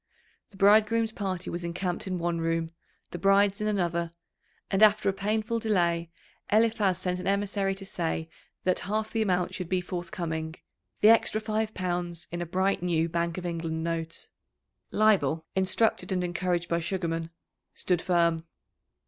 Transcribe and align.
The 0.49 0.57
bridegroom's 0.57 1.11
party 1.11 1.51
was 1.51 1.63
encamped 1.63 2.07
in 2.07 2.17
one 2.17 2.41
room, 2.41 2.71
the 3.11 3.19
bride's 3.19 3.61
in 3.61 3.67
another, 3.67 4.13
and 4.71 4.81
after 4.81 5.07
a 5.09 5.13
painful 5.13 5.59
delay 5.59 6.09
Eliphaz 6.51 6.97
sent 6.97 7.19
an 7.19 7.27
emissary 7.27 7.75
to 7.75 7.85
say 7.85 8.27
that 8.63 8.79
half 8.89 9.11
the 9.11 9.21
amount 9.21 9.53
should 9.53 9.69
be 9.69 9.79
forthcoming, 9.79 10.55
the 11.01 11.09
extra 11.09 11.39
five 11.39 11.75
pounds 11.75 12.27
in 12.31 12.41
a 12.41 12.47
bright 12.47 12.81
new 12.81 13.07
Bank 13.09 13.37
of 13.37 13.45
England 13.45 13.83
note. 13.83 14.29
Leibel, 14.91 15.45
instructed 15.55 16.11
and 16.11 16.23
encouraged 16.23 16.67
by 16.67 16.79
Sugarman, 16.79 17.29
stood 17.75 18.01
firm. 18.01 18.45